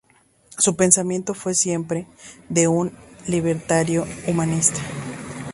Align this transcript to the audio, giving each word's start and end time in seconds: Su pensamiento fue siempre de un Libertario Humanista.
Su 0.57 0.75
pensamiento 0.75 1.35
fue 1.35 1.53
siempre 1.53 2.07
de 2.49 2.67
un 2.67 2.91
Libertario 3.27 4.07
Humanista. 4.25 4.79